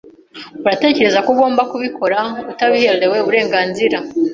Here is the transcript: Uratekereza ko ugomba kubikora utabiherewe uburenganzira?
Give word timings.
Uratekereza 0.65 1.19
ko 1.25 1.29
ugomba 1.33 1.61
kubikora 1.71 2.19
utabiherewe 2.51 3.15
uburenganzira? 3.19 3.97